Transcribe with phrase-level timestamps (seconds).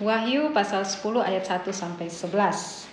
[0.00, 2.88] Wahyu pasal 10 ayat 1 sampai 11.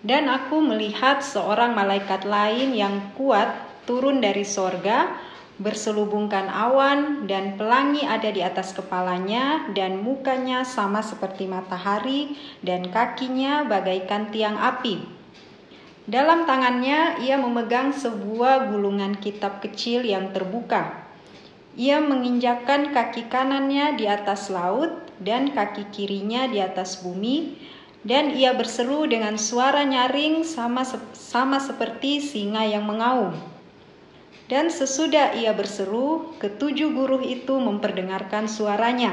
[0.00, 3.52] Dan aku melihat seorang malaikat lain yang kuat
[3.84, 5.12] turun dari sorga,
[5.60, 13.68] berselubungkan awan dan pelangi ada di atas kepalanya dan mukanya sama seperti matahari dan kakinya
[13.68, 15.04] bagaikan tiang api.
[16.08, 21.04] Dalam tangannya ia memegang sebuah gulungan kitab kecil yang terbuka.
[21.76, 27.58] Ia menginjakkan kaki kanannya di atas laut dan kaki kirinya di atas bumi
[28.06, 33.34] dan ia berseru dengan suara nyaring sama sama seperti singa yang mengaum.
[34.48, 39.12] Dan sesudah ia berseru, ketujuh guru itu memperdengarkan suaranya.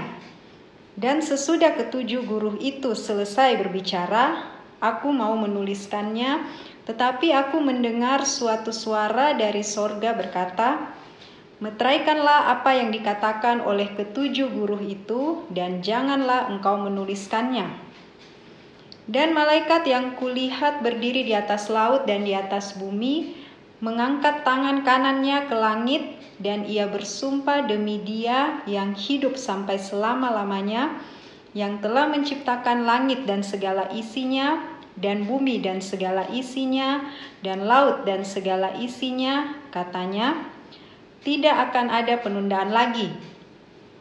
[0.95, 4.47] Dan sesudah ketujuh guru itu selesai berbicara,
[4.79, 6.39] aku mau menuliskannya,
[6.87, 10.95] tetapi aku mendengar suatu suara dari sorga berkata,
[11.63, 17.71] Meteraikanlah apa yang dikatakan oleh ketujuh guru itu, dan janganlah engkau menuliskannya.
[19.05, 23.37] Dan malaikat yang kulihat berdiri di atas laut dan di atas bumi
[23.77, 26.03] mengangkat tangan kanannya ke langit
[26.41, 30.97] dan ia bersumpah demi dia yang hidup sampai selama-lamanya
[31.53, 34.59] yang telah menciptakan langit dan segala isinya
[34.97, 37.03] dan bumi dan segala isinya
[37.45, 40.54] dan laut dan segala isinya katanya
[41.25, 43.09] tidak akan ada penundaan lagi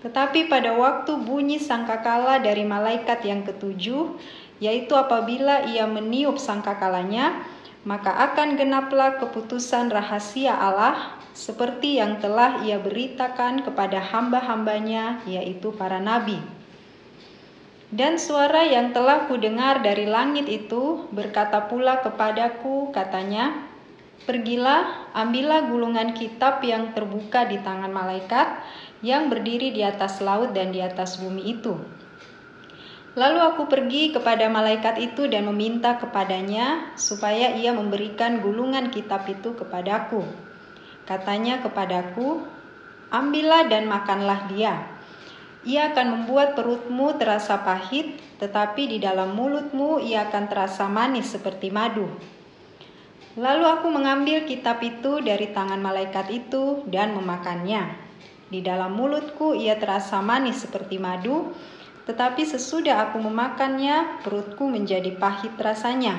[0.04, 4.20] tetapi pada waktu bunyi sangkakala dari malaikat yang ketujuh
[4.62, 7.42] yaitu apabila ia meniup sangkakalanya,
[7.82, 15.98] maka akan genaplah keputusan rahasia Allah seperti yang telah ia beritakan kepada hamba-hambanya, yaitu para
[15.98, 16.38] nabi.
[17.94, 23.54] Dan suara yang telah kudengar dari langit itu berkata pula kepadaku, katanya,
[24.22, 28.62] Pergilah, ambillah gulungan kitab yang terbuka di tangan malaikat
[29.04, 31.76] yang berdiri di atas laut dan di atas bumi itu.
[33.14, 39.54] Lalu aku pergi kepada malaikat itu dan meminta kepadanya supaya ia memberikan gulungan kitab itu
[39.54, 40.26] kepadaku.
[41.06, 42.42] Katanya kepadaku,
[43.14, 44.88] "Ambillah dan makanlah dia.
[45.62, 51.70] Ia akan membuat perutmu terasa pahit, tetapi di dalam mulutmu ia akan terasa manis seperti
[51.70, 52.10] madu."
[53.34, 57.98] Lalu aku mengambil kitab itu dari tangan malaikat itu dan memakannya.
[58.46, 61.50] Di dalam mulutku ia terasa manis seperti madu,
[62.06, 66.14] tetapi sesudah aku memakannya, perutku menjadi pahit rasanya.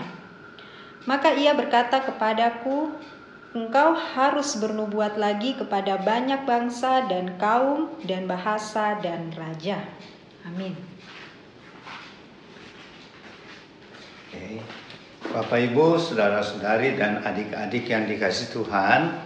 [1.08, 2.92] Maka ia berkata kepadaku,
[3.56, 9.80] Engkau harus bernubuat lagi kepada banyak bangsa dan kaum dan bahasa dan raja.
[10.44, 10.76] Amin.
[14.28, 14.60] Oke.
[15.34, 19.26] Bapak Ibu, saudara-saudari dan adik-adik yang dikasih Tuhan,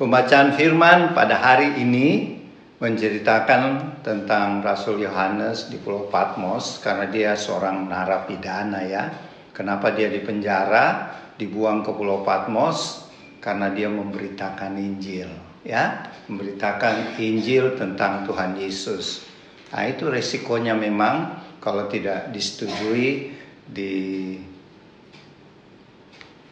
[0.00, 2.40] pembacaan firman pada hari ini
[2.80, 9.04] menceritakan tentang Rasul Yohanes di Pulau Patmos karena dia seorang narapidana ya.
[9.52, 13.08] Kenapa dia dipenjara, dibuang ke Pulau Patmos
[13.40, 15.28] karena dia memberitakan Injil
[15.66, 19.26] ya, memberitakan Injil tentang Tuhan Yesus.
[19.74, 23.34] Nah, itu resikonya memang kalau tidak disetujui
[23.66, 23.92] di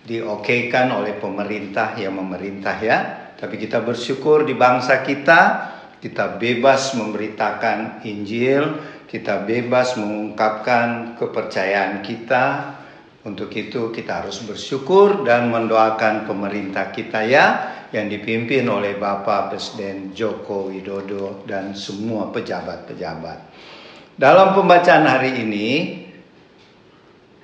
[0.05, 2.99] diokekan oleh pemerintah yang memerintah ya.
[3.35, 8.77] Tapi kita bersyukur di bangsa kita kita bebas memberitakan Injil,
[9.09, 12.77] kita bebas mengungkapkan kepercayaan kita.
[13.25, 17.47] Untuk itu kita harus bersyukur dan mendoakan pemerintah kita ya
[17.89, 23.39] yang dipimpin oleh Bapak Presiden Joko Widodo dan semua pejabat-pejabat.
[24.21, 25.69] Dalam pembacaan hari ini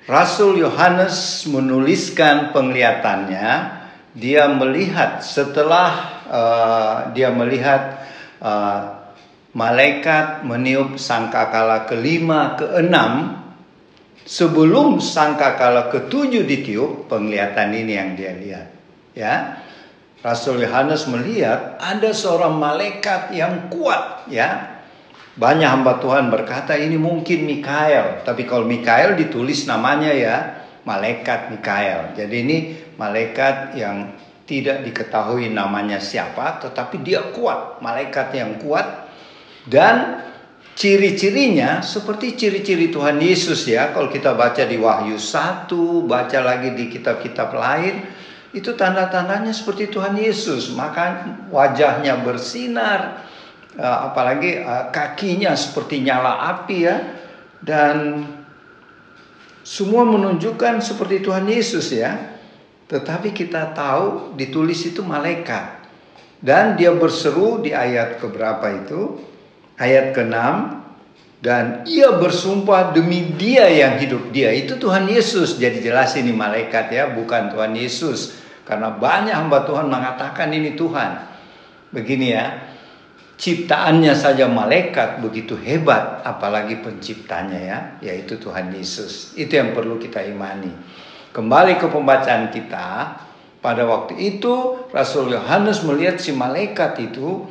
[0.09, 3.81] Rasul Yohanes menuliskan penglihatannya
[4.11, 5.91] dia melihat setelah
[6.27, 8.01] uh, dia melihat
[8.43, 9.01] uh,
[9.51, 13.43] malaikat meniup sangkakala kelima, keenam,
[14.23, 18.67] sebelum sangkakala ketujuh ditiup, penglihatan ini yang dia lihat.
[19.11, 19.59] Ya,
[20.23, 24.70] Rasul Yohanes melihat ada seorang malaikat yang kuat, ya.
[25.41, 30.35] Banyak hamba Tuhan berkata ini mungkin Mikael, tapi kalau Mikael ditulis namanya ya
[30.85, 32.13] malaikat Mikael.
[32.13, 32.57] Jadi ini
[32.93, 34.13] malaikat yang
[34.45, 39.09] tidak diketahui namanya siapa, tetapi dia kuat, malaikat yang kuat
[39.65, 40.21] dan
[40.77, 43.89] ciri-cirinya seperti ciri-ciri Tuhan Yesus ya.
[43.97, 45.65] Kalau kita baca di Wahyu 1,
[46.05, 48.05] baca lagi di kitab-kitab lain,
[48.53, 50.69] itu tanda-tandanya seperti Tuhan Yesus.
[50.77, 53.30] Maka wajahnya bersinar,
[53.79, 56.95] apalagi eh, kakinya seperti nyala api ya.
[57.61, 58.25] Dan
[59.61, 62.39] semua menunjukkan seperti Tuhan Yesus ya.
[62.91, 65.79] Tetapi kita tahu ditulis itu malaikat.
[66.41, 69.21] Dan dia berseru di ayat keberapa itu?
[69.77, 70.81] Ayat ke-6.
[71.41, 76.93] dan ia bersumpah demi dia yang hidup dia itu Tuhan Yesus jadi jelas ini malaikat
[76.93, 81.17] ya bukan Tuhan Yesus karena banyak hamba Tuhan mengatakan ini Tuhan
[81.89, 82.70] begini ya
[83.41, 90.21] ciptaannya saja malaikat begitu hebat apalagi penciptanya ya yaitu Tuhan Yesus itu yang perlu kita
[90.21, 90.69] imani
[91.33, 93.17] kembali ke pembacaan kita
[93.65, 97.49] pada waktu itu Rasul Yohanes melihat si malaikat itu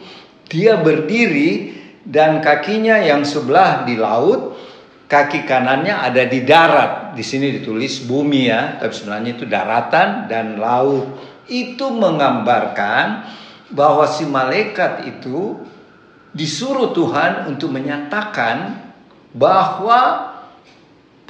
[0.51, 4.59] dia berdiri dan kakinya yang sebelah di laut,
[5.07, 7.15] kaki kanannya ada di darat.
[7.15, 11.07] Di sini ditulis bumi ya, tapi sebenarnya itu daratan dan laut.
[11.47, 13.07] Itu menggambarkan
[13.71, 15.63] bahwa si malaikat itu
[16.31, 18.79] disuruh Tuhan untuk menyatakan
[19.35, 20.31] bahwa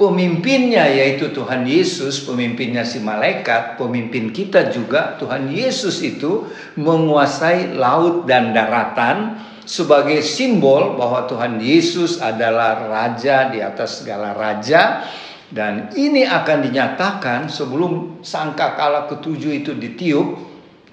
[0.01, 8.25] pemimpinnya yaitu Tuhan Yesus, pemimpinnya si malaikat, pemimpin kita juga Tuhan Yesus itu menguasai laut
[8.25, 15.05] dan daratan sebagai simbol bahwa Tuhan Yesus adalah raja di atas segala raja.
[15.51, 20.39] Dan ini akan dinyatakan sebelum sangka kala ketujuh itu ditiup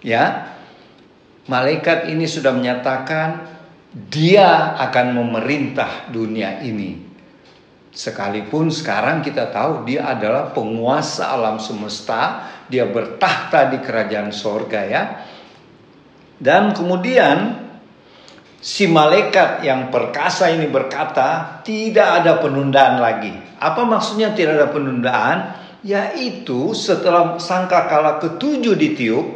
[0.03, 0.53] ya.
[1.49, 3.58] Malaikat ini sudah menyatakan
[3.95, 7.09] dia akan memerintah dunia ini
[7.89, 15.03] sekalipun sekarang kita tahu dia adalah penguasa alam semesta dia bertahta di kerajaan sorga ya
[16.39, 17.69] dan kemudian
[18.63, 23.35] si malaikat yang perkasa ini berkata, tidak ada penundaan lagi.
[23.59, 25.39] Apa maksudnya tidak ada penundaan?
[25.83, 29.27] Yaitu setelah sangka kala ketujuh ditiup,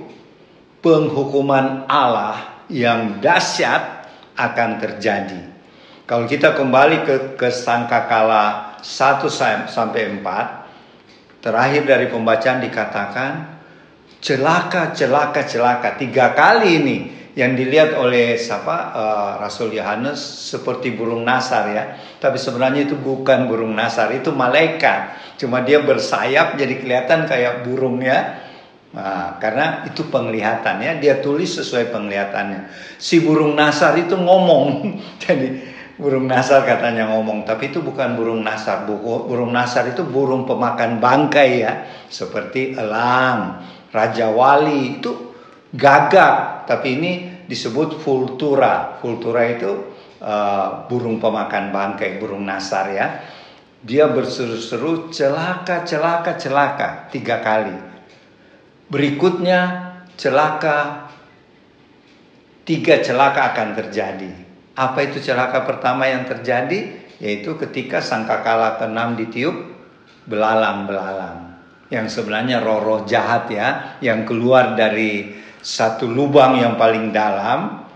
[0.83, 4.02] penghukuman Allah yang dahsyat
[4.37, 5.43] akan terjadi.
[6.07, 9.23] Kalau kita kembali ke, ke sangka kala 1
[9.71, 13.33] sampai 4, terakhir dari pembacaan dikatakan,
[14.23, 15.99] celaka, celaka, celaka.
[15.99, 16.97] Tiga kali ini
[17.33, 20.21] yang dilihat oleh siapa uh, Rasul Yohanes
[20.53, 21.85] seperti burung nasar ya.
[22.21, 25.19] Tapi sebenarnya itu bukan burung nasar, itu malaikat.
[25.41, 28.52] Cuma dia bersayap jadi kelihatan kayak burung ya.
[28.93, 32.69] Nah, karena itu penglihatan ya, dia tulis sesuai penglihatannya.
[33.01, 34.85] Si burung nasar itu ngomong.
[35.25, 35.49] jadi
[35.97, 38.85] burung nasar katanya ngomong, tapi itu bukan burung nasar.
[38.85, 43.65] Burung nasar itu burung pemakan bangkai ya, seperti elang,
[43.97, 45.33] raja wali itu
[45.73, 47.13] gagak, tapi ini
[47.49, 49.01] disebut vultura.
[49.01, 49.73] Vultura itu
[50.21, 53.07] uh, burung pemakan bangkai, burung nasar ya.
[53.81, 57.92] Dia berseru-seru celaka, celaka, celaka tiga kali.
[58.93, 59.61] Berikutnya
[60.21, 61.09] celaka,
[62.69, 64.33] tiga celaka akan terjadi.
[64.77, 67.01] Apa itu celaka pertama yang terjadi?
[67.17, 69.57] Yaitu ketika sangkakala keenam ditiup,
[70.29, 71.57] belalang-belalang.
[71.89, 77.87] Yang sebenarnya roh-roh jahat ya, yang keluar dari satu lubang yang paling dalam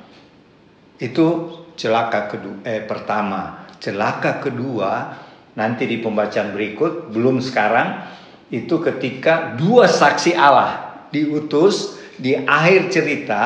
[1.02, 5.12] itu celaka kedua eh pertama celaka kedua
[5.58, 8.06] nanti di pembacaan berikut belum sekarang
[8.54, 10.85] itu ketika dua saksi Allah
[11.16, 13.42] diutus di akhir cerita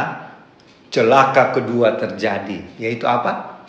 [0.91, 3.63] celaka kedua terjadi yaitu apa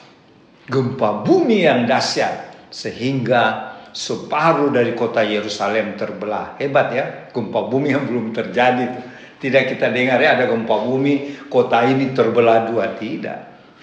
[0.65, 8.09] gempa bumi yang dahsyat sehingga separuh dari kota Yerusalem terbelah hebat ya gempa bumi yang
[8.09, 9.11] belum terjadi
[9.41, 12.93] tidak kita dengar ya ada gempa bumi, kota ini terbelah dua.
[12.93, 13.39] Tidak.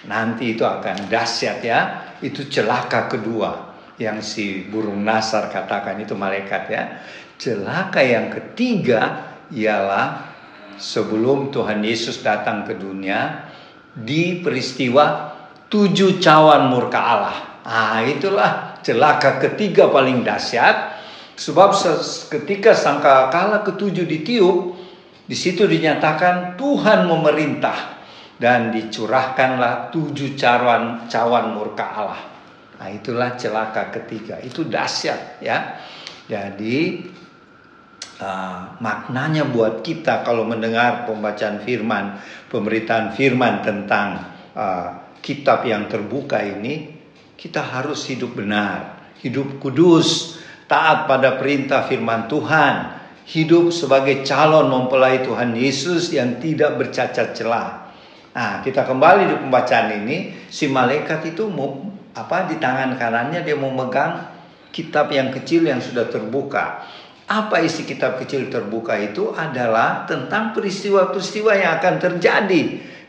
[0.06, 1.80] Nanti itu akan dahsyat ya.
[2.22, 6.82] Itu celaka kedua yang si burung nasar katakan itu malaikat ya.
[7.34, 10.28] Celaka yang ketiga ialah
[10.78, 13.50] sebelum Tuhan Yesus datang ke dunia
[13.92, 15.34] di peristiwa
[15.66, 17.38] tujuh cawan murka Allah.
[17.66, 20.96] Ah itulah celaka ketiga paling dahsyat.
[21.38, 21.70] Sebab
[22.34, 24.74] ketika sangka kala ketujuh ditiup,
[25.28, 28.00] di situ dinyatakan Tuhan memerintah
[28.42, 32.22] dan dicurahkanlah tujuh cawan cawan murka Allah.
[32.78, 34.38] Nah, itulah celaka ketiga.
[34.38, 35.78] Itu dahsyat ya.
[36.30, 37.02] Jadi
[38.20, 42.18] uh, maknanya buat kita kalau mendengar pembacaan firman,
[42.50, 44.08] pemberitaan firman tentang
[44.54, 46.94] uh, kitab yang terbuka ini,
[47.38, 52.74] kita harus hidup benar, hidup kudus, taat pada perintah firman Tuhan,
[53.28, 57.88] hidup sebagai calon mempelai Tuhan Yesus yang tidak bercacat celah.
[58.32, 63.54] Nah, kita kembali di pembacaan ini, si malaikat itu mau apa di tangan kanannya dia
[63.54, 64.26] mau megang
[64.74, 66.82] kitab yang kecil yang sudah terbuka.
[67.28, 72.62] Apa isi kitab kecil terbuka itu adalah tentang peristiwa-peristiwa yang akan terjadi,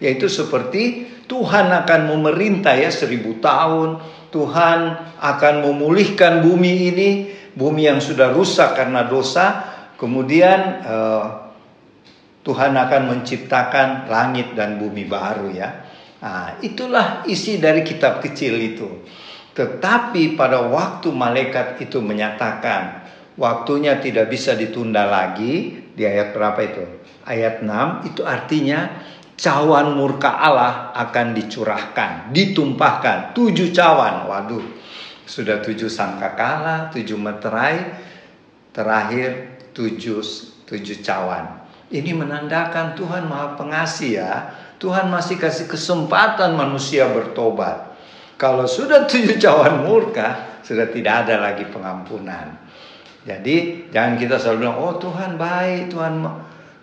[0.04, 4.80] yaitu seperti Tuhan akan memerintah ya seribu tahun, Tuhan
[5.24, 7.10] akan memulihkan bumi ini,
[7.56, 11.52] bumi yang sudah rusak karena dosa, Kemudian uh,
[12.40, 15.70] Tuhan akan menciptakan langit dan bumi baru ya.
[16.24, 18.88] Nah, itulah isi dari kitab kecil itu.
[19.52, 26.84] Tetapi pada waktu malaikat itu menyatakan waktunya tidak bisa ditunda lagi di ayat berapa itu?
[27.24, 29.00] Ayat 6 itu artinya
[29.40, 33.32] cawan murka Allah akan dicurahkan, ditumpahkan.
[33.32, 34.66] Tujuh cawan, waduh.
[35.24, 37.96] Sudah tujuh sangkakala, tujuh meterai,
[38.76, 40.20] terakhir tujuh,
[40.68, 41.64] tujuh cawan.
[41.90, 44.34] Ini menandakan Tuhan maha pengasih ya.
[44.78, 47.96] Tuhan masih kasih kesempatan manusia bertobat.
[48.40, 52.69] Kalau sudah tujuh cawan murka, sudah tidak ada lagi pengampunan.
[53.28, 56.14] Jadi jangan kita selalu bilang, oh Tuhan baik, Tuhan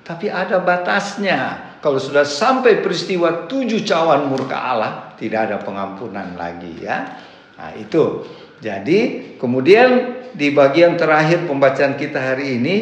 [0.06, 1.74] tapi ada batasnya.
[1.82, 7.18] Kalau sudah sampai peristiwa tujuh cawan murka Allah, tidak ada pengampunan lagi ya.
[7.58, 8.22] Nah itu.
[8.56, 12.76] Jadi kemudian di bagian terakhir pembacaan kita hari ini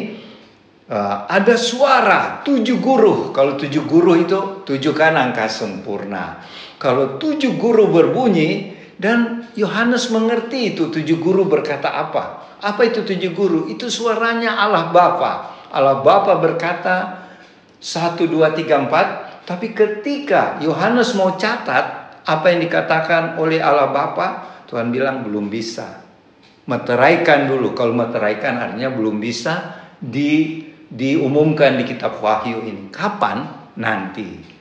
[0.87, 3.35] uh, ada suara tujuh guru.
[3.35, 6.45] Kalau tujuh guru itu tujuh kan angka sempurna.
[6.79, 12.55] Kalau tujuh guru berbunyi dan Yohanes mengerti itu tujuh guru berkata apa.
[12.63, 13.59] Apa itu tujuh guru?
[13.67, 15.33] Itu suaranya Allah Bapa.
[15.75, 17.27] Allah Bapa berkata
[17.77, 19.37] satu dua tiga empat.
[19.45, 24.27] Tapi ketika Yohanes mau catat apa yang dikatakan oleh Allah Bapa,
[24.65, 26.01] Tuhan bilang belum bisa.
[26.65, 27.77] Meteraikan dulu.
[27.77, 32.89] Kalau meteraikan artinya belum bisa di diumumkan di kitab Wahyu ini.
[32.89, 33.67] Kapan?
[33.75, 34.55] Nanti.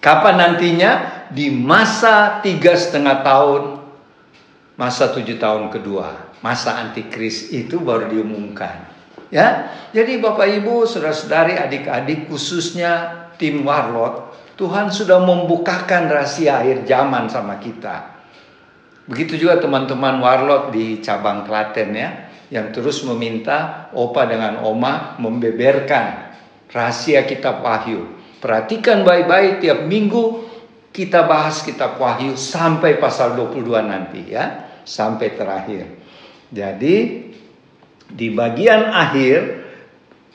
[0.00, 0.92] Kapan nantinya?
[1.26, 3.62] Di masa tiga setengah tahun,
[4.78, 8.86] masa tujuh tahun kedua, masa antikris itu baru diumumkan.
[9.34, 17.26] Ya, jadi Bapak Ibu, saudara-saudari, adik-adik, khususnya tim Warlot, Tuhan sudah membukakan rahasia akhir zaman
[17.26, 18.16] sama kita.
[19.10, 26.32] Begitu juga teman-teman Warlot di cabang Klaten ya, yang terus meminta Opa dengan Oma membeberkan
[26.70, 28.15] rahasia kitab Wahyu.
[28.36, 30.44] Perhatikan baik-baik tiap minggu
[30.92, 35.84] kita bahas kitab Wahyu sampai pasal 22 nanti ya, sampai terakhir.
[36.52, 36.96] Jadi
[38.06, 39.38] di bagian akhir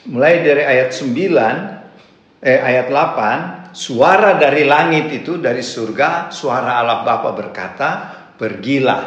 [0.09, 7.05] mulai dari ayat 9 eh ayat 8 suara dari langit itu dari surga suara Allah
[7.05, 7.89] Bapa berkata
[8.35, 9.01] pergilah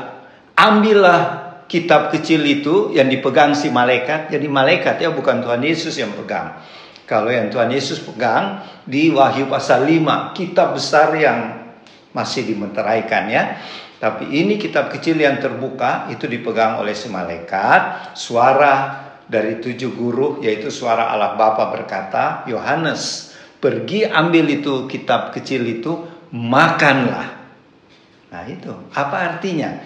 [0.55, 1.21] ambillah
[1.67, 4.31] kitab kecil itu yang dipegang si malaikat.
[4.31, 6.63] Jadi malaikat ya bukan Tuhan Yesus yang pegang
[7.05, 11.69] kalau yang Tuhan Yesus pegang di Wahyu pasal 5, kitab besar yang
[12.17, 13.61] masih dimeteraikan ya.
[14.01, 18.13] Tapi ini kitab kecil yang terbuka itu dipegang oleh si malaikat.
[18.17, 25.65] Suara dari tujuh guru yaitu suara Allah Bapa berkata, Yohanes, pergi ambil itu kitab kecil
[25.65, 27.37] itu, makanlah.
[28.33, 29.81] Nah itu, apa artinya?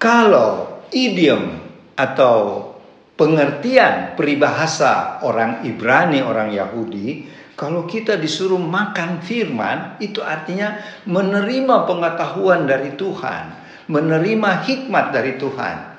[0.00, 1.60] Kalau idiom
[1.96, 2.73] atau
[3.14, 12.66] pengertian peribahasa orang Ibrani, orang Yahudi, kalau kita disuruh makan firman, itu artinya menerima pengetahuan
[12.66, 13.54] dari Tuhan,
[13.86, 15.94] menerima hikmat dari Tuhan.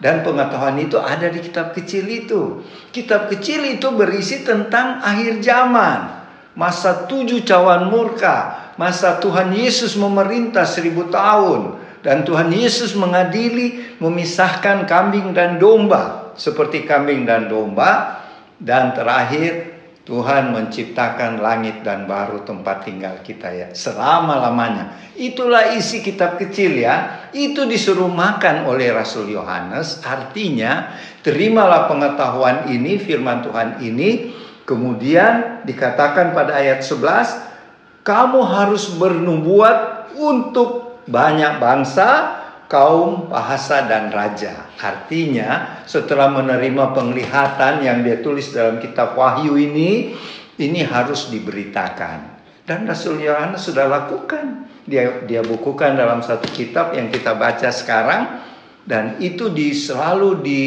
[0.00, 2.64] Dan pengetahuan itu ada di kitab kecil itu.
[2.88, 6.24] Kitab kecil itu berisi tentang akhir zaman.
[6.56, 8.72] Masa tujuh cawan murka.
[8.80, 11.76] Masa Tuhan Yesus memerintah seribu tahun.
[12.00, 18.24] Dan Tuhan Yesus mengadili, memisahkan kambing dan domba seperti kambing dan domba
[18.56, 19.76] dan terakhir
[20.08, 24.96] Tuhan menciptakan langit dan baru tempat tinggal kita ya selama-lamanya.
[25.14, 27.28] Itulah isi kitab kecil ya.
[27.36, 30.00] Itu disuruh makan oleh Rasul Yohanes.
[30.00, 34.32] Artinya terimalah pengetahuan ini firman Tuhan ini.
[34.64, 42.39] Kemudian dikatakan pada ayat 11 kamu harus bernubuat untuk banyak bangsa
[42.70, 44.70] kaum, bahasa, dan raja.
[44.78, 50.14] Artinya, setelah menerima penglihatan yang dia tulis dalam kitab Wahyu ini,
[50.62, 52.38] ini harus diberitakan.
[52.62, 54.70] Dan Rasul Yohanes sudah lakukan.
[54.86, 58.46] Dia dia bukukan dalam satu kitab yang kita baca sekarang
[58.86, 60.62] dan itu di selalu di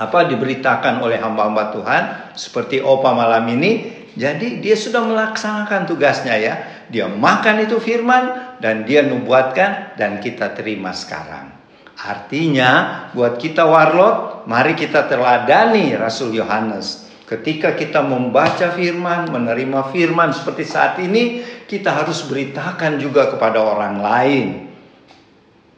[0.00, 2.02] apa diberitakan oleh hamba-hamba Tuhan
[2.38, 4.00] seperti Opa malam ini.
[4.14, 6.54] Jadi dia sudah melaksanakan tugasnya ya.
[6.90, 11.54] Dia makan itu firman dan dia nubuatkan dan kita terima sekarang.
[12.00, 12.70] Artinya
[13.14, 17.06] buat kita warlot, mari kita teladani Rasul Yohanes.
[17.30, 24.02] Ketika kita membaca firman, menerima firman seperti saat ini, kita harus beritakan juga kepada orang
[24.02, 24.46] lain.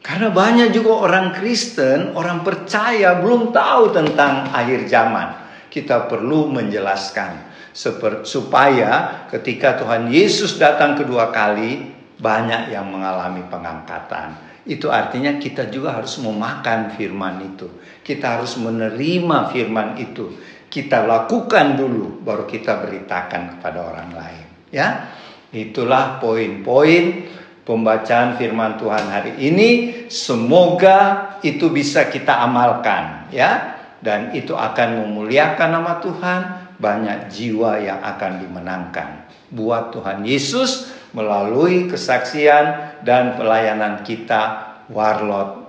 [0.01, 5.27] Karena banyak juga orang Kristen, orang percaya belum tahu tentang akhir zaman.
[5.69, 11.89] Kita perlu menjelaskan supaya ketika Tuhan Yesus datang kedua kali
[12.21, 14.53] banyak yang mengalami pengangkatan.
[14.63, 17.67] Itu artinya kita juga harus memakan firman itu.
[17.99, 20.39] Kita harus menerima firman itu.
[20.71, 25.11] Kita lakukan dulu baru kita beritakan kepada orang lain, ya.
[25.53, 27.29] Itulah poin-poin
[27.61, 29.69] pembacaan firman Tuhan hari ini.
[30.09, 36.41] Semoga itu bisa kita amalkan ya dan itu akan memuliakan nama Tuhan,
[36.83, 39.23] banyak jiwa yang akan dimenangkan
[39.55, 45.63] buat Tuhan Yesus melalui kesaksian dan pelayanan kita Warlord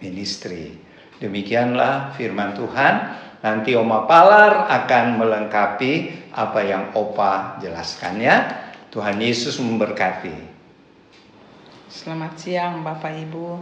[0.00, 0.78] Ministry.
[1.18, 3.20] Demikianlah firman Tuhan.
[3.44, 5.92] Nanti Oma Palar akan melengkapi
[6.32, 8.36] apa yang Opa jelaskan ya.
[8.88, 10.56] Tuhan Yesus memberkati.
[11.92, 13.60] Selamat siang Bapak Ibu,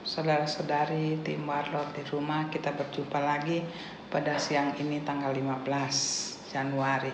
[0.00, 2.48] saudara-saudari tim Warlord di rumah.
[2.48, 3.60] Kita berjumpa lagi
[4.08, 7.12] pada siang ini tanggal 15 Januari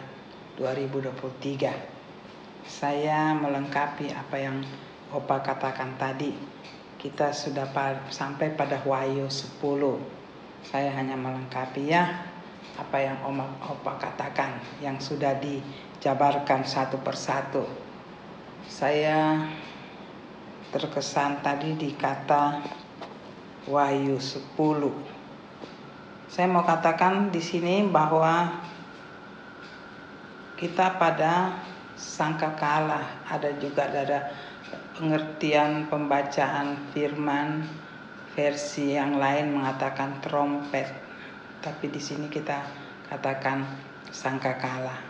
[0.57, 2.65] 2023.
[2.65, 4.63] Saya melengkapi apa yang
[5.11, 6.33] Opa katakan tadi.
[6.97, 7.69] Kita sudah
[8.09, 10.25] sampai pada Wahyu 10
[10.65, 12.25] saya hanya melengkapi ya
[12.81, 17.69] apa yang Oma Opa katakan yang sudah dijabarkan satu persatu.
[18.65, 19.45] Saya
[20.73, 22.65] terkesan tadi di kata
[23.69, 24.57] Wahyu 10.
[26.33, 28.65] Saya mau katakan di sini bahwa
[30.65, 31.61] kita pada
[31.93, 34.33] sangka kalah ada juga ada
[34.97, 37.69] pengertian pembacaan firman
[38.33, 40.89] versi yang lain mengatakan trompet,
[41.61, 42.65] tapi di sini kita
[43.13, 43.61] katakan
[44.09, 45.05] sangkakala.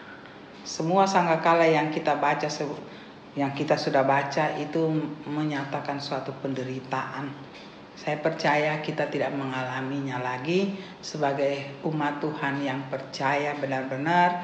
[0.66, 2.50] Semua sangkakala yang kita baca
[3.38, 4.90] yang kita sudah baca itu
[5.30, 7.30] menyatakan suatu penderitaan.
[7.94, 14.42] Saya percaya kita tidak mengalaminya lagi sebagai umat Tuhan yang percaya benar-benar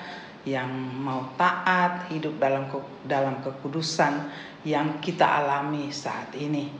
[0.48, 0.70] yang
[1.04, 2.64] mau taat hidup dalam
[3.04, 4.32] dalam kekudusan
[4.64, 6.72] yang kita alami saat ini.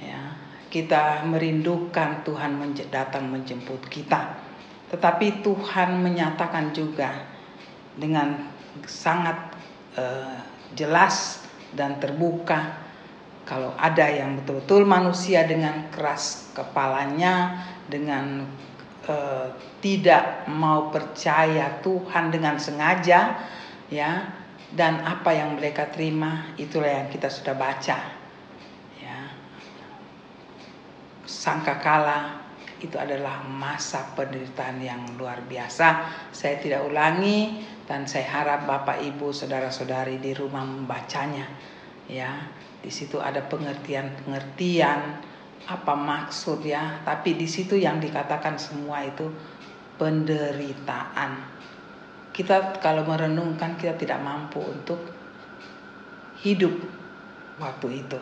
[0.00, 0.34] Ya,
[0.72, 2.58] kita merindukan Tuhan
[2.90, 4.38] datang menjemput kita.
[4.90, 7.14] Tetapi Tuhan menyatakan juga
[7.94, 8.50] dengan
[8.86, 9.54] sangat
[9.94, 10.38] uh,
[10.74, 12.90] jelas dan terbuka
[13.46, 18.46] kalau ada yang betul-betul manusia dengan keras kepalanya dengan
[19.08, 23.40] uh, tidak mau percaya Tuhan dengan sengaja
[23.88, 24.10] ya
[24.74, 28.20] dan apa yang mereka terima itulah yang kita sudah baca
[31.30, 32.42] sangkakala
[32.82, 36.10] itu adalah masa penderitaan yang luar biasa.
[36.34, 41.46] Saya tidak ulangi dan saya harap Bapak Ibu saudara-saudari di rumah membacanya.
[42.10, 42.50] Ya,
[42.82, 45.29] di situ ada pengertian-pengertian
[45.68, 49.28] apa maksud ya, tapi di situ yang dikatakan semua itu
[50.00, 51.60] penderitaan.
[52.30, 55.00] Kita kalau merenungkan kita tidak mampu untuk
[56.40, 56.72] hidup
[57.60, 58.20] waktu itu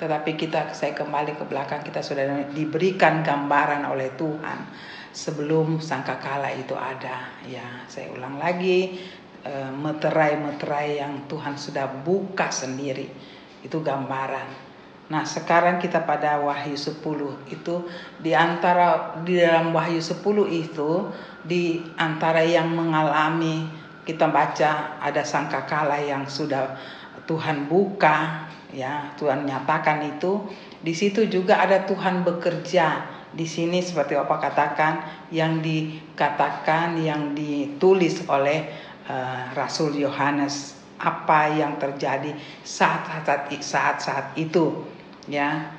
[0.00, 4.64] tetapi kita saya kembali ke belakang kita sudah diberikan gambaran oleh Tuhan
[5.12, 7.28] sebelum sangkakala itu ada.
[7.44, 8.96] Ya, saya ulang lagi
[9.44, 13.12] eh, meterai-meterai yang Tuhan sudah buka sendiri.
[13.60, 14.69] Itu gambaran.
[15.10, 17.02] Nah, sekarang kita pada Wahyu 10
[17.50, 17.74] itu
[18.22, 21.10] di antara di dalam Wahyu 10 itu
[21.42, 23.66] di antara yang mengalami
[24.06, 26.78] kita baca ada sangkakala yang sudah
[27.26, 30.46] Tuhan buka ya Tuhan nyatakan itu.
[30.78, 33.18] Di situ juga ada Tuhan bekerja.
[33.34, 38.66] Di sini seperti apa katakan yang dikatakan yang ditulis oleh
[39.10, 42.34] uh, Rasul Yohanes apa yang terjadi
[42.66, 44.82] saat-saat saat-saat itu
[45.30, 45.78] ya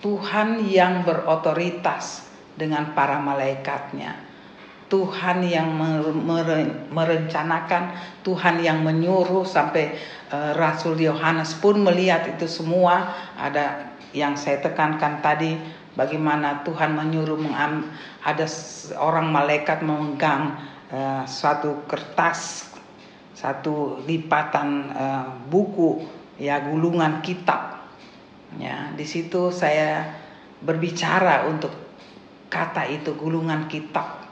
[0.00, 2.24] Tuhan yang berotoritas
[2.56, 4.30] dengan para malaikatnya
[4.90, 5.70] Tuhan yang
[6.90, 7.94] merencanakan,
[8.26, 9.94] Tuhan yang menyuruh sampai
[10.34, 13.14] uh, Rasul Yohanes pun melihat itu semua.
[13.38, 15.54] Ada yang saya tekankan tadi
[15.94, 17.38] bagaimana Tuhan menyuruh
[18.26, 18.46] ada
[18.98, 20.58] orang malaikat memegang
[20.90, 22.66] uh, suatu kertas,
[23.38, 26.02] satu lipatan uh, buku,
[26.34, 27.69] ya gulungan kitab.
[28.58, 30.10] Ya, di situ saya
[30.64, 31.70] berbicara untuk
[32.50, 34.26] kata itu gulungan kitab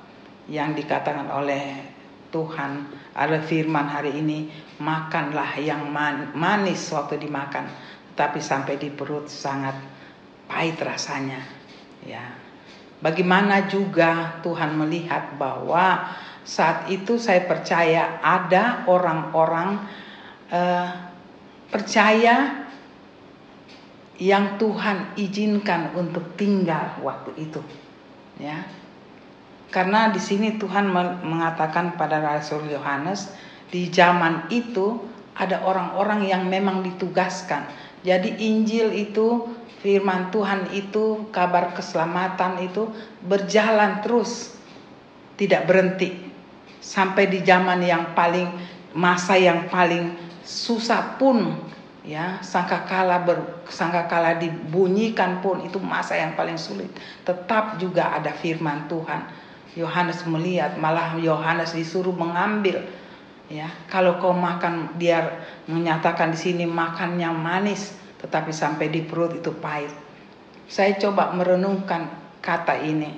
[0.50, 1.86] yang dikatakan oleh
[2.34, 4.50] Tuhan ada firman hari ini
[4.82, 7.70] makanlah yang man, manis waktu dimakan
[8.18, 9.78] tapi sampai di perut sangat
[10.50, 11.40] pahit rasanya.
[12.02, 12.48] Ya
[12.98, 19.84] bagaimana juga Tuhan melihat bahwa saat itu saya percaya ada orang-orang
[20.50, 20.88] uh,
[21.68, 22.66] percaya
[24.18, 27.62] yang Tuhan izinkan untuk tinggal waktu itu
[28.42, 28.66] ya
[29.68, 30.88] karena di sini Tuhan
[31.22, 33.28] mengatakan pada Rasul Yohanes
[33.68, 34.96] di zaman itu
[35.36, 37.68] ada orang-orang yang memang ditugaskan.
[38.00, 39.44] Jadi Injil itu
[39.84, 42.88] firman Tuhan itu kabar keselamatan itu
[43.28, 44.56] berjalan terus
[45.36, 46.16] tidak berhenti
[46.80, 48.48] sampai di zaman yang paling
[48.96, 51.54] masa yang paling susah pun
[52.08, 56.88] ya sangkakala ber sangkakala dibunyikan pun itu masa yang paling sulit.
[57.28, 59.28] Tetap juga ada firman Tuhan.
[59.76, 62.80] Yohanes melihat malah Yohanes disuruh mengambil.
[63.52, 67.92] Ya kalau kau makan dia menyatakan di sini makannya manis
[68.24, 69.92] tetapi sampai di perut itu pahit.
[70.64, 72.08] Saya coba merenungkan
[72.40, 73.12] kata ini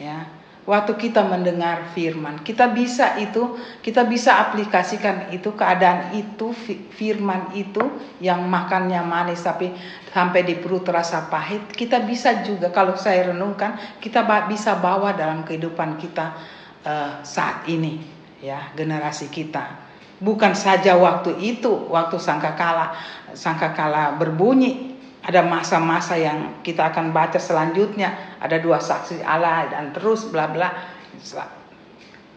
[0.00, 0.39] ya
[0.70, 2.46] waktu kita mendengar firman.
[2.46, 6.54] Kita bisa itu, kita bisa aplikasikan itu keadaan itu
[6.94, 7.82] firman itu
[8.22, 9.74] yang makannya manis tapi
[10.14, 11.74] sampai di perut terasa pahit.
[11.74, 16.38] Kita bisa juga kalau saya renungkan, kita bisa bawa dalam kehidupan kita
[16.86, 17.98] uh, saat ini
[18.38, 19.90] ya, generasi kita.
[20.22, 22.94] Bukan saja waktu itu, waktu sangkakala
[23.34, 24.89] sangkakala berbunyi,
[25.30, 28.36] ada masa-masa yang kita akan baca selanjutnya.
[28.42, 30.68] Ada dua saksi Allah dan terus bla bla.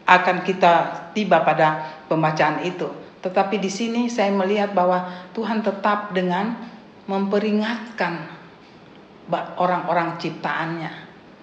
[0.06, 2.86] Akan kita tiba pada pembacaan itu.
[3.26, 6.54] Tetapi di sini saya melihat bahwa Tuhan tetap dengan
[7.10, 8.30] memperingatkan
[9.58, 10.92] orang-orang ciptaannya.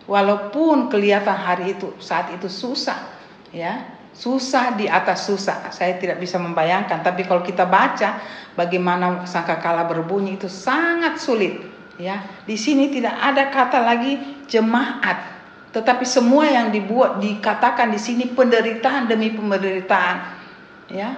[0.06, 2.98] Walaupun kelihatan hari itu saat itu susah
[3.50, 5.70] ya susah di atas susah.
[5.70, 8.18] Saya tidak bisa membayangkan, tapi kalau kita baca
[8.58, 11.62] bagaimana sangkakala berbunyi itu sangat sulit,
[11.96, 12.22] ya.
[12.46, 15.18] Di sini tidak ada kata lagi jemaat,
[15.70, 20.16] tetapi semua yang dibuat dikatakan di sini penderitaan demi penderitaan,
[20.90, 21.10] ya.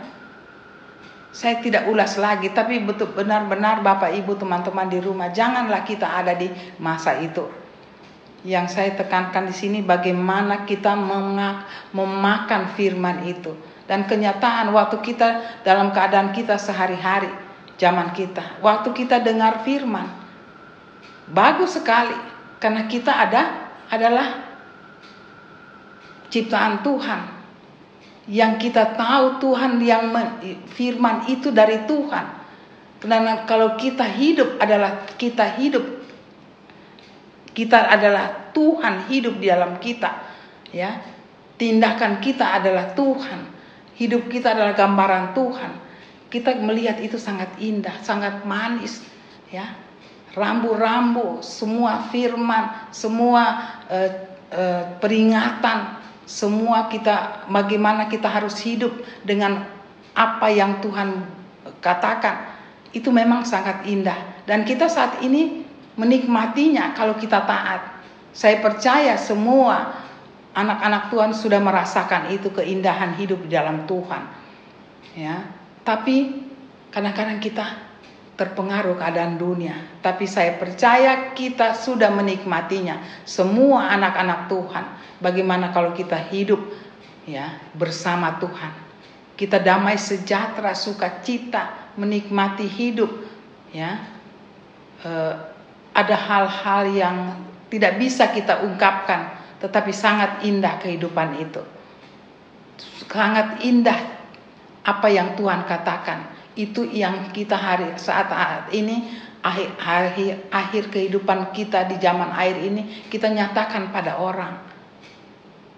[1.33, 6.37] Saya tidak ulas lagi, tapi betul benar-benar Bapak Ibu teman-teman di rumah janganlah kita ada
[6.37, 7.62] di masa itu
[8.43, 10.99] yang saya tekankan di sini bagaimana kita
[11.95, 13.55] memakan firman itu.
[13.87, 17.31] Dan kenyataan waktu kita dalam keadaan kita sehari-hari
[17.79, 18.59] zaman kita.
[18.59, 20.11] Waktu kita dengar firman
[21.31, 22.15] bagus sekali.
[22.59, 23.43] Karena kita ada
[23.91, 24.43] adalah
[26.31, 27.21] ciptaan Tuhan.
[28.31, 30.15] Yang kita tahu Tuhan yang
[30.75, 32.27] firman itu dari Tuhan.
[33.03, 36.02] Karena kalau kita hidup adalah kita hidup
[37.53, 40.11] kita adalah Tuhan hidup di dalam kita.
[40.73, 41.05] Ya.
[41.61, 43.49] Tindakan kita adalah Tuhan.
[43.97, 45.73] Hidup kita adalah gambaran Tuhan.
[46.33, 49.05] Kita melihat itu sangat indah, sangat manis,
[49.53, 49.69] ya.
[50.33, 54.11] Rambu-rambu, semua firman, semua uh,
[54.49, 58.97] uh, peringatan, semua kita bagaimana kita harus hidup
[59.29, 59.69] dengan
[60.17, 61.21] apa yang Tuhan
[61.85, 62.49] katakan.
[62.97, 65.63] Itu memang sangat indah dan kita saat ini
[65.97, 68.03] menikmatinya kalau kita taat.
[68.33, 70.03] Saya percaya semua
[70.57, 74.23] anak-anak Tuhan sudah merasakan itu keindahan hidup di dalam Tuhan.
[75.13, 75.45] Ya,
[75.85, 76.49] tapi
[76.89, 77.93] kadang-kadang kita
[78.41, 83.05] terpengaruh keadaan dunia, tapi saya percaya kita sudah menikmatinya.
[83.29, 84.85] Semua anak-anak Tuhan,
[85.21, 86.61] bagaimana kalau kita hidup
[87.29, 88.73] ya bersama Tuhan.
[89.37, 93.11] Kita damai sejahtera, sukacita, menikmati hidup
[93.73, 94.01] ya.
[95.05, 95.52] Eh,
[95.93, 97.17] ada hal-hal yang
[97.69, 101.63] tidak bisa kita ungkapkan, tetapi sangat indah kehidupan itu.
[103.09, 103.97] Sangat indah
[104.85, 106.33] apa yang Tuhan katakan.
[106.53, 108.29] Itu yang kita hari saat
[108.77, 109.09] ini
[109.41, 114.61] akhir, akhir, akhir kehidupan kita di zaman air ini kita nyatakan pada orang.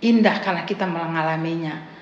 [0.03, 1.95] Indah karena kita mengalaminya.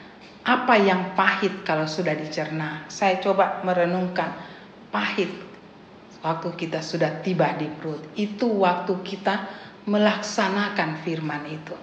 [0.42, 2.88] Apa yang pahit kalau sudah dicerna?
[2.90, 4.34] Saya coba merenungkan
[4.90, 5.51] pahit
[6.22, 8.02] waktu kita sudah tiba di perut.
[8.14, 9.34] Itu waktu kita
[9.90, 11.74] melaksanakan firman itu.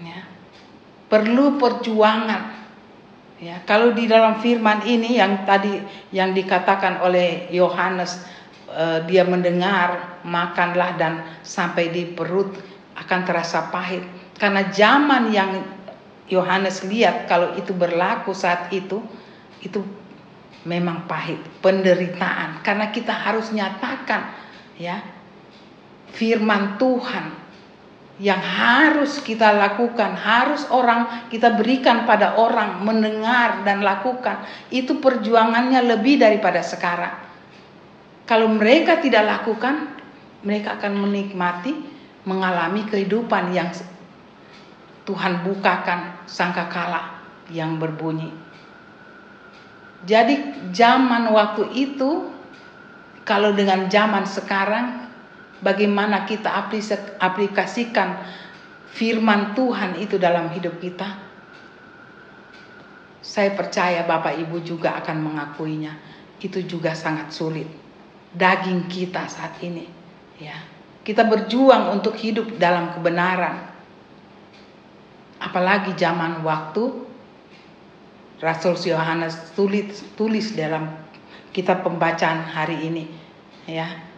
[0.00, 0.24] Ya.
[1.12, 2.64] Perlu perjuangan.
[3.42, 5.82] Ya, kalau di dalam firman ini yang tadi
[6.14, 8.22] yang dikatakan oleh Yohanes
[8.70, 12.54] eh, dia mendengar makanlah dan sampai di perut
[12.94, 14.06] akan terasa pahit
[14.38, 15.58] karena zaman yang
[16.30, 19.02] Yohanes lihat kalau itu berlaku saat itu
[19.58, 19.82] itu
[20.62, 24.30] memang pahit, penderitaan karena kita harus nyatakan
[24.78, 25.02] ya
[26.14, 27.42] firman Tuhan
[28.22, 34.46] yang harus kita lakukan, harus orang kita berikan pada orang mendengar dan lakukan.
[34.70, 37.18] Itu perjuangannya lebih daripada sekarang.
[38.22, 39.98] Kalau mereka tidak lakukan,
[40.46, 41.74] mereka akan menikmati
[42.22, 43.74] mengalami kehidupan yang
[45.02, 47.18] Tuhan bukakan sangkakala
[47.50, 48.30] yang berbunyi
[50.02, 50.34] jadi
[50.74, 52.32] zaman waktu itu
[53.22, 55.06] kalau dengan zaman sekarang
[55.62, 56.50] bagaimana kita
[57.22, 58.18] aplikasikan
[58.90, 61.30] firman Tuhan itu dalam hidup kita?
[63.22, 65.94] Saya percaya Bapak Ibu juga akan mengakuinya.
[66.42, 67.70] Itu juga sangat sulit.
[68.34, 69.86] Daging kita saat ini,
[70.42, 70.58] ya.
[71.06, 73.70] Kita berjuang untuk hidup dalam kebenaran.
[75.38, 77.11] Apalagi zaman waktu
[78.42, 80.90] Rasul Yohanes tulis tulis dalam
[81.54, 83.04] kita pembacaan hari ini
[83.70, 84.10] ya.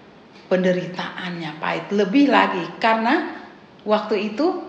[0.45, 1.93] Penderitaannya pahit.
[1.93, 3.37] Lebih lagi karena
[3.85, 4.65] waktu itu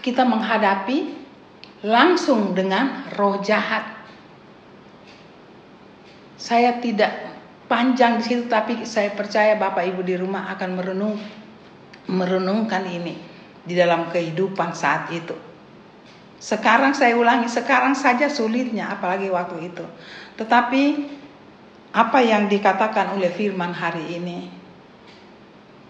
[0.00, 1.12] kita menghadapi
[1.84, 3.84] langsung dengan roh jahat.
[6.36, 7.12] Saya tidak
[7.68, 11.16] panjang di situ tapi saya percaya Bapak Ibu di rumah akan merenung
[12.06, 13.18] merenungkan ini
[13.66, 15.45] di dalam kehidupan saat itu.
[16.46, 19.82] Sekarang saya ulangi, sekarang saja sulitnya apalagi waktu itu.
[20.38, 20.82] Tetapi
[21.90, 24.46] apa yang dikatakan oleh firman hari ini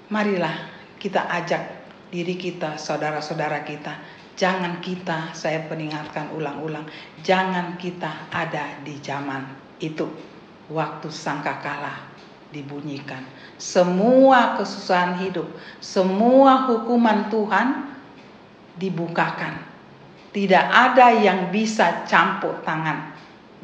[0.09, 0.57] marilah
[0.97, 1.61] kita ajak
[2.09, 4.01] diri kita, saudara-saudara kita,
[4.33, 6.89] jangan kita, saya peringatkan ulang-ulang,
[7.21, 9.45] jangan kita ada di zaman
[9.85, 10.09] itu
[10.73, 12.01] waktu sangkakala
[12.49, 13.21] dibunyikan.
[13.61, 15.53] Semua kesusahan hidup,
[15.85, 17.93] semua hukuman Tuhan
[18.81, 19.76] dibukakan.
[20.37, 23.09] Tidak ada yang bisa campur tangan,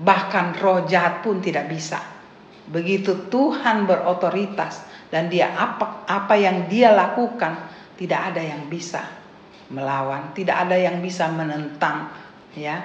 [0.00, 2.00] bahkan roh jahat pun tidak bisa.
[2.64, 4.80] Begitu Tuhan berotoritas
[5.12, 7.60] dan dia apa apa yang dia lakukan
[8.00, 9.04] tidak ada yang bisa
[9.68, 12.08] melawan, tidak ada yang bisa menentang
[12.56, 12.80] ya.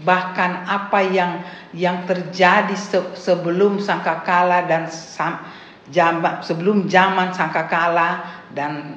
[0.00, 1.44] Bahkan apa yang
[1.76, 5.44] yang terjadi se, sebelum sangkakala dan sam,
[5.92, 8.24] jam, sebelum zaman sangkakala
[8.56, 8.96] dan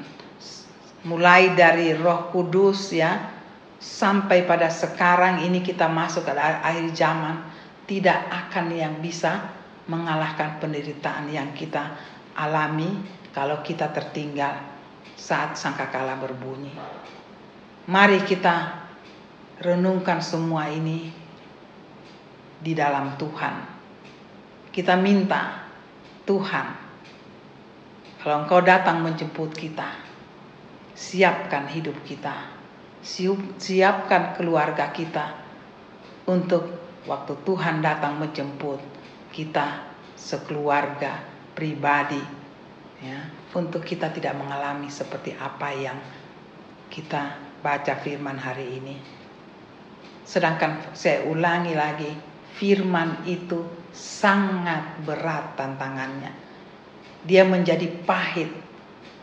[1.03, 3.32] mulai dari Roh Kudus ya
[3.83, 7.43] sampai pada sekarang ini kita masuk ke akhir zaman
[7.83, 9.51] tidak akan yang bisa
[9.91, 11.91] mengalahkan penderitaan yang kita
[12.39, 13.03] alami
[13.35, 14.55] kalau kita tertinggal
[15.19, 16.71] saat sangkakala berbunyi.
[17.91, 18.87] Mari kita
[19.59, 21.11] renungkan semua ini
[22.63, 23.55] di dalam Tuhan.
[24.71, 25.67] Kita minta
[26.23, 26.67] Tuhan,
[28.23, 29.91] kalau Engkau datang menjemput kita,
[30.95, 32.52] siapkan hidup kita,
[33.03, 35.35] siapkan keluarga kita
[36.25, 36.71] untuk
[37.03, 38.79] waktu Tuhan datang menjemput
[39.35, 41.19] kita sekeluarga
[41.51, 42.21] pribadi
[43.03, 43.19] ya
[43.53, 45.99] untuk kita tidak mengalami seperti apa yang
[46.87, 48.95] kita baca firman hari ini.
[50.23, 52.11] Sedangkan saya ulangi lagi,
[52.55, 56.31] firman itu sangat berat tantangannya.
[57.23, 58.51] Dia menjadi pahit.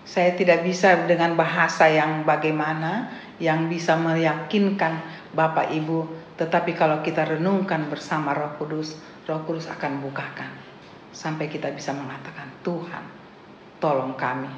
[0.05, 5.01] Saya tidak bisa dengan bahasa yang bagaimana yang bisa meyakinkan
[5.33, 10.53] Bapak Ibu, tetapi kalau kita renungkan bersama Roh Kudus, Roh Kudus akan bukakan
[11.11, 13.05] sampai kita bisa mengatakan, "Tuhan,
[13.83, 14.53] tolong kami."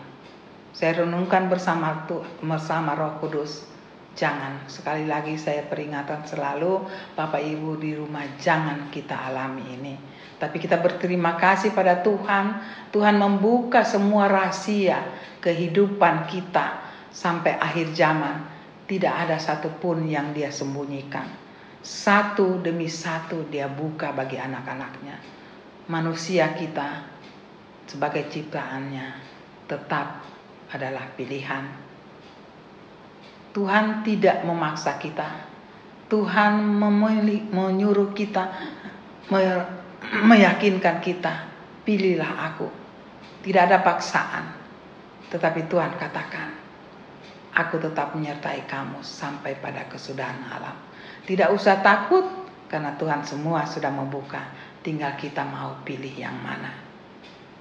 [0.74, 2.04] Saya renungkan bersama
[2.42, 3.72] bersama Roh Kudus
[4.12, 6.84] Jangan, sekali lagi saya peringatan selalu
[7.16, 9.94] Bapak Ibu di rumah jangan kita alami ini.
[10.36, 12.60] Tapi kita berterima kasih pada Tuhan.
[12.92, 15.00] Tuhan membuka semua rahasia
[15.40, 18.44] kehidupan kita sampai akhir zaman.
[18.86, 21.28] Tidak ada satupun yang dia sembunyikan.
[21.82, 25.18] Satu demi satu dia buka bagi anak-anaknya.
[25.90, 27.06] Manusia kita
[27.90, 29.06] sebagai ciptaannya
[29.66, 30.22] tetap
[30.70, 31.82] adalah pilihan
[33.52, 35.28] Tuhan tidak memaksa kita.
[36.08, 36.60] Tuhan
[37.52, 38.48] menyuruh kita,
[40.24, 41.48] meyakinkan kita,
[41.84, 42.68] pilihlah aku.
[43.44, 44.44] Tidak ada paksaan.
[45.32, 46.52] Tetapi Tuhan katakan,
[47.52, 50.76] aku tetap menyertai kamu sampai pada kesudahan alam.
[51.28, 52.24] Tidak usah takut
[52.66, 54.40] karena Tuhan semua sudah membuka.
[54.82, 56.74] Tinggal kita mau pilih yang mana.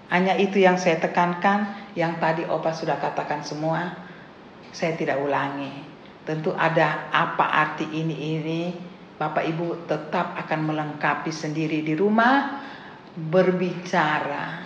[0.10, 3.94] Hanya itu yang saya tekankan, yang tadi Opa sudah katakan semua
[4.74, 5.86] saya tidak ulangi.
[6.24, 8.62] Tentu ada apa arti ini ini.
[9.22, 12.58] Bapak Ibu tetap akan melengkapi sendiri di rumah
[13.14, 14.66] berbicara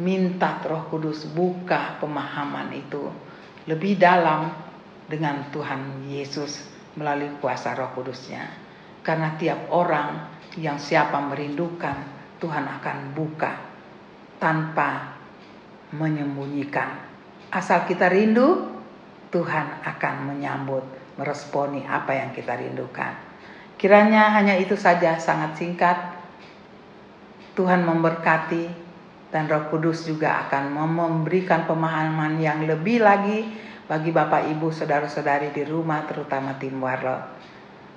[0.00, 3.12] minta Roh Kudus buka pemahaman itu
[3.68, 4.52] lebih dalam
[5.10, 6.62] dengan Tuhan Yesus
[6.96, 8.46] melalui kuasa Roh Kudusnya.
[9.00, 11.96] Karena tiap orang yang siapa merindukan
[12.40, 13.52] Tuhan akan buka
[14.40, 15.20] tanpa
[15.92, 16.96] menyembunyikan.
[17.52, 18.70] Asal kita rindu,
[19.34, 20.84] Tuhan akan menyambut,
[21.20, 23.12] meresponi apa yang kita rindukan.
[23.76, 25.98] Kiranya hanya itu saja sangat singkat.
[27.58, 28.89] Tuhan memberkati
[29.30, 33.46] dan Roh Kudus juga akan memberikan pemahaman yang lebih lagi
[33.86, 37.18] bagi Bapak Ibu saudara-saudari di rumah terutama tim Warlo.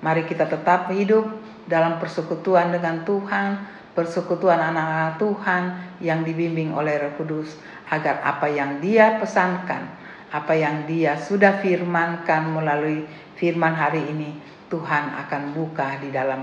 [0.02, 1.26] Mari kita tetap hidup
[1.66, 3.62] dalam persekutuan dengan Tuhan,
[3.94, 5.62] persekutuan anak-anak Tuhan
[6.02, 7.58] yang dibimbing oleh Roh Kudus
[7.90, 13.06] agar apa yang Dia pesankan apa yang dia sudah firmankan melalui
[13.38, 14.34] firman hari ini
[14.66, 16.42] Tuhan akan buka di dalam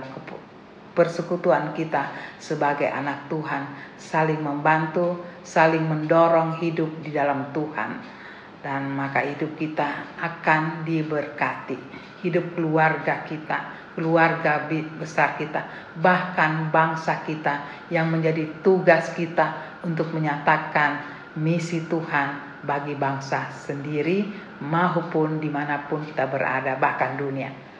[0.91, 8.21] persekutuan kita sebagai anak Tuhan saling membantu saling mendorong hidup di dalam Tuhan
[8.61, 11.77] dan maka hidup kita akan diberkati.
[12.21, 14.69] Hidup keluarga kita, keluarga
[15.01, 15.65] besar kita,
[15.97, 21.01] bahkan bangsa kita yang menjadi tugas kita untuk menyatakan
[21.41, 24.29] misi Tuhan bagi bangsa sendiri
[24.61, 27.70] maupun di mana pun kita berada, bahkan dunia.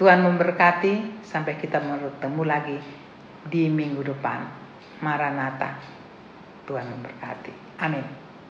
[0.00, 2.80] Tuhan memberkati sampai kita bertemu lagi
[3.44, 4.48] di minggu depan.
[5.04, 5.76] Maranatha.
[6.64, 7.52] Tuhan memberkati.
[7.84, 8.19] Amin.